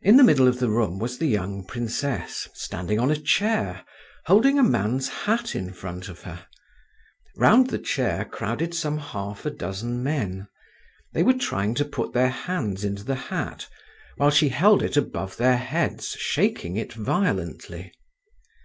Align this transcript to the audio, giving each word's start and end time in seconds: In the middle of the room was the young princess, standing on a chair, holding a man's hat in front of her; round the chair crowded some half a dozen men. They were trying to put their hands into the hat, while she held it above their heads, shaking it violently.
In 0.00 0.16
the 0.16 0.22
middle 0.22 0.46
of 0.46 0.60
the 0.60 0.70
room 0.70 1.00
was 1.00 1.18
the 1.18 1.26
young 1.26 1.64
princess, 1.64 2.48
standing 2.54 3.00
on 3.00 3.10
a 3.10 3.16
chair, 3.16 3.84
holding 4.26 4.60
a 4.60 4.62
man's 4.62 5.08
hat 5.08 5.56
in 5.56 5.72
front 5.72 6.08
of 6.08 6.22
her; 6.22 6.46
round 7.34 7.70
the 7.70 7.78
chair 7.80 8.24
crowded 8.24 8.74
some 8.76 8.96
half 8.98 9.44
a 9.44 9.50
dozen 9.50 10.04
men. 10.04 10.46
They 11.14 11.24
were 11.24 11.32
trying 11.34 11.74
to 11.74 11.84
put 11.84 12.12
their 12.12 12.30
hands 12.30 12.84
into 12.84 13.02
the 13.02 13.16
hat, 13.16 13.68
while 14.18 14.30
she 14.30 14.50
held 14.50 14.84
it 14.84 14.96
above 14.96 15.36
their 15.36 15.56
heads, 15.56 16.10
shaking 16.10 16.76
it 16.76 16.92
violently. 16.92 17.90